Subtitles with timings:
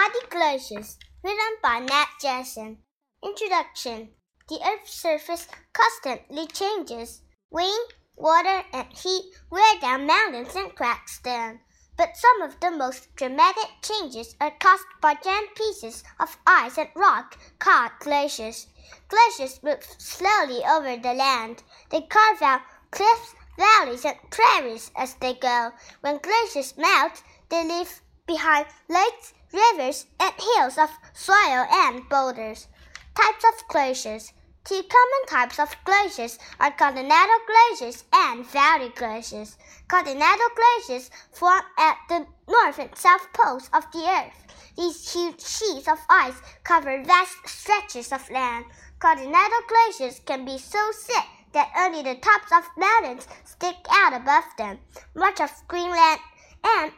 [0.00, 2.78] Mighty Glaciers, written by Ned Jensen.
[3.20, 4.10] Introduction
[4.48, 7.22] The Earth's surface constantly changes.
[7.50, 11.58] Wind, water, and heat wear down mountains and crack them.
[11.96, 16.90] But some of the most dramatic changes are caused by giant pieces of ice and
[16.94, 18.68] rock called glaciers.
[19.08, 21.64] Glaciers move slowly over the land.
[21.90, 22.60] They carve out
[22.92, 25.72] cliffs, valleys, and prairies as they go.
[26.02, 32.68] When glaciers melt, they leave behind lakes, rivers, and hills of soil and boulders.
[33.16, 34.32] Types of glaciers.
[34.64, 39.56] Two common types of glaciers are continental glaciers and valley glaciers.
[39.88, 44.44] Continental glaciers form at the north and south poles of the Earth.
[44.76, 48.66] These huge sheets of ice cover vast stretches of land.
[48.98, 54.44] Continental glaciers can be so thick that only the tops of mountains stick out above
[54.58, 54.78] them.
[55.14, 56.20] Much of Greenland
[56.62, 56.92] and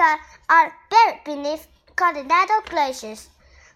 [0.00, 3.28] Are buried beneath continental glaciers.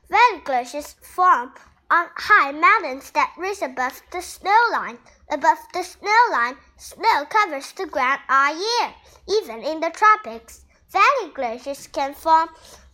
[0.08, 1.52] Valley glaciers form
[1.90, 4.96] on high mountains that rise above the snow line.
[5.30, 8.94] Above the snow line, snow covers the ground all year,
[9.28, 10.64] even in the tropics.
[10.90, 12.48] Valley glaciers can form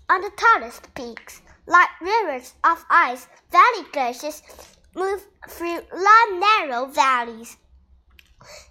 [0.08, 1.40] on the tallest peaks.
[1.68, 4.42] Like rivers of ice, valley glaciers
[4.96, 7.56] move through long, narrow valleys.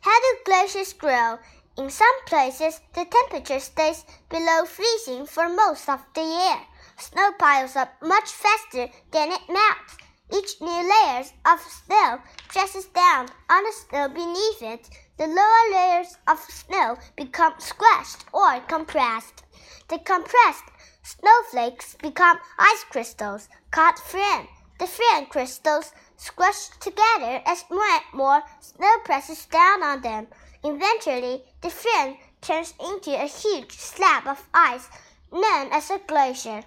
[0.01, 1.39] How do glaciers grow?
[1.77, 6.59] In some places, the temperature stays below freezing for most of the year.
[6.97, 9.97] Snow piles up much faster than it melts.
[10.31, 14.89] Each new layer of snow presses down on the snow beneath it.
[15.17, 19.43] The lower layers of snow become squashed or compressed.
[19.87, 20.65] The compressed
[21.01, 24.47] snowflakes become ice crystals called firn.
[24.79, 30.27] The firn crystals squish together as more and more snow presses down on them.
[30.61, 34.89] Eventually, the firn turns into a huge slab of ice
[35.31, 36.65] known as a glacier.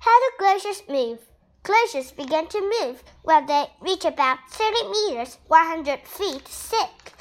[0.00, 1.20] How do glaciers move?
[1.62, 7.12] Glaciers begin to move when they reach about 30 meters, 100 feet thick.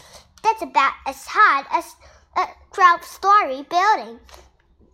[0.41, 1.95] That's about as high as
[2.37, 4.19] a 12 story building.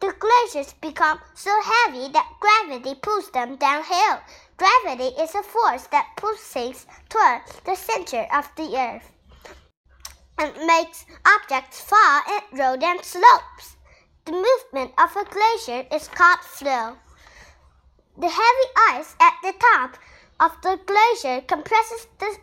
[0.02, 4.20] The glaciers become so heavy that gravity pulls them downhill.
[4.58, 9.12] Gravity is a force that pulls things toward the center of the earth
[10.40, 13.76] and makes objects fall and roll down slopes.
[14.26, 16.96] The movement of a glacier is called flow.
[18.18, 19.98] The heavy ice at the top
[20.40, 22.38] of the glacier compresses the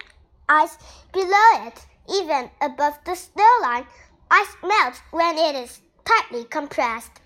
[0.49, 0.77] ice
[1.13, 1.87] below it.
[2.09, 3.87] Even above the snow line,
[4.31, 7.21] ice melts when it is tightly compressed.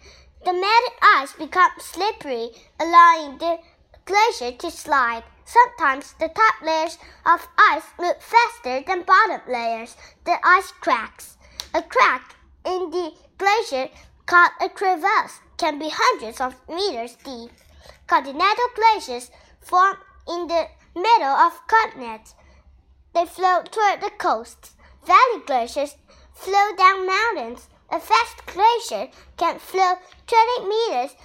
[0.44, 3.58] The melted ice becomes slippery, allowing the
[4.04, 5.24] glacier to slide.
[5.50, 6.96] Sometimes the top layers
[7.26, 9.96] of ice move faster than bottom layers.
[10.24, 11.38] The ice cracks.
[11.74, 13.88] A crack in the glacier
[14.26, 17.50] called a crevasse can be hundreds of meters deep.
[18.06, 19.96] Continental glaciers form
[20.28, 22.36] in the middle of continents.
[23.12, 24.76] They flow toward the coasts.
[25.04, 25.96] Valley glaciers
[26.32, 27.68] flow down mountains.
[27.90, 29.94] A fast glacier can flow
[30.28, 31.16] 20 meters,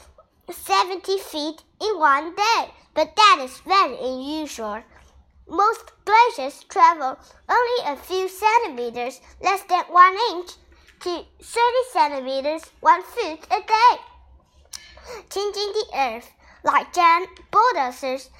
[0.49, 4.81] 70 feet in one day, but that is very unusual.
[5.47, 10.53] Most glaciers travel only a few centimeters, less than one inch,
[11.01, 11.59] to 30
[11.91, 14.01] centimeters, one foot a day.
[15.29, 16.31] Changing the earth.
[16.63, 18.31] Like giant bulldozers,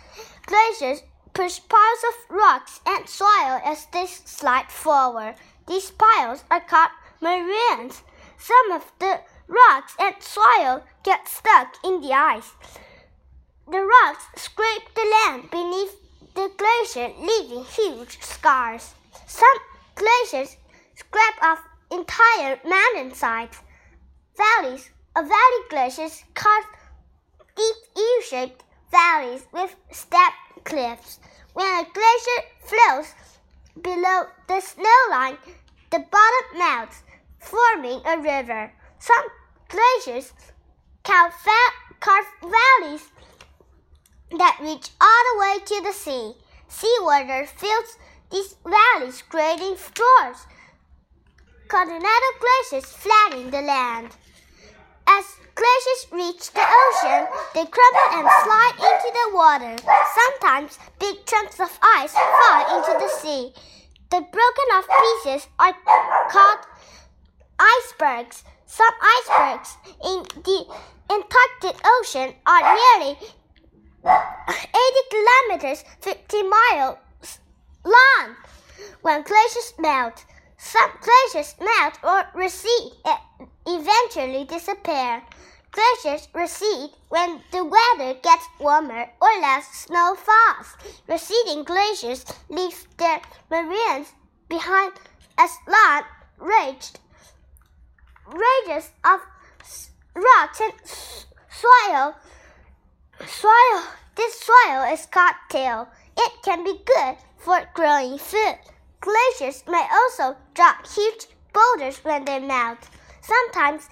[0.48, 5.36] glaciers push piles of rocks and soil as they slide forward.
[5.68, 6.90] These piles are called
[7.22, 8.02] moraines.
[8.40, 12.52] Some of the rocks and soil get stuck in the ice.
[13.68, 15.96] The rocks scrape the land beneath
[16.36, 18.94] the glacier, leaving huge scars.
[19.26, 19.58] Some
[19.96, 20.58] glaciers
[20.96, 21.60] scrape off
[21.92, 23.58] entire mountainsides.
[24.38, 26.66] Valleys, a valley glaciers carve
[27.56, 30.34] deep U-shaped valleys with steep
[30.64, 31.20] cliffs.
[31.54, 33.14] When a glacier flows
[33.82, 35.38] below the snow line,
[35.90, 37.02] the bottom melts,
[37.40, 38.72] forming a river.
[39.00, 39.26] Some
[39.70, 40.34] glaciers
[41.04, 41.34] carve
[42.42, 43.10] valleys
[44.32, 46.34] that reach all the way to the sea.
[46.68, 47.98] Seawater fills
[48.32, 50.48] these valleys, creating fjords.
[51.68, 54.16] Continental glaciers flatten the land.
[55.08, 59.76] As glaciers reach the ocean, they crumble and slide into the water.
[60.14, 63.54] Sometimes big chunks of ice fall into the sea.
[64.10, 65.76] The broken off pieces are
[66.30, 66.66] called
[67.60, 68.44] icebergs.
[68.66, 70.66] Some icebergs in the
[71.10, 73.18] Antarctic Ocean are nearly
[74.06, 74.16] 80
[75.10, 76.98] kilometers, 50 miles
[77.84, 78.36] long.
[79.02, 80.26] When glaciers melt,
[80.58, 85.24] some glaciers melt or recede and eventually disappear.
[85.72, 90.78] Glaciers recede when the weather gets warmer or less snow falls.
[91.08, 94.14] Receding glaciers leave their moraines
[94.48, 94.94] behind
[95.38, 96.04] as long
[96.38, 97.00] raged
[98.28, 99.20] ranges of
[100.16, 100.74] rocks and
[101.50, 102.16] soil.
[103.26, 103.84] Soil.
[104.16, 105.08] This soil is
[105.50, 105.88] till.
[106.18, 108.58] It can be good for growing food.
[109.02, 112.80] Glaciers may also drop huge boulders when they melt.
[113.22, 113.88] Sometimes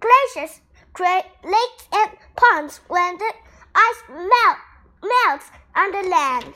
[0.00, 0.60] glaciers
[0.92, 3.32] create lakes and ponds when the
[3.74, 4.58] ice melt,
[5.02, 6.54] melts on the land.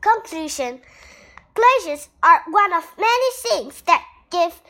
[0.00, 0.80] Conclusion
[1.54, 4.60] Glaciers are one of many things that give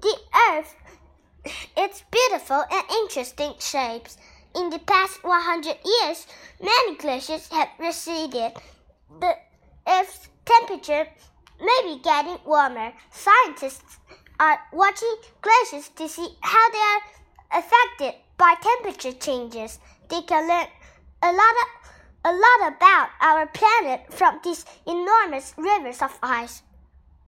[0.00, 0.16] the
[0.50, 0.74] earth
[1.76, 4.18] its beautiful and interesting shapes.
[4.56, 6.26] In the past 100 years,
[6.62, 8.52] many glaciers have receded.
[9.20, 9.34] The
[9.86, 11.06] Earth's temperature
[11.60, 12.94] may be getting warmer.
[13.10, 13.98] Scientists
[14.40, 19.78] are watching glaciers to see how they are affected by temperature changes.
[20.08, 20.68] They can learn
[21.22, 21.90] a lot, of,
[22.24, 26.62] a lot about our planet from these enormous rivers of ice.